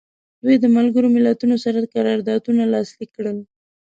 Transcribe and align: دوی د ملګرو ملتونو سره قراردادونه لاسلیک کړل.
دوی 0.43 0.55
د 0.59 0.65
ملګرو 0.77 1.13
ملتونو 1.15 1.55
سره 1.63 1.89
قراردادونه 1.93 2.63
لاسلیک 2.73 3.09
کړل. 3.17 3.37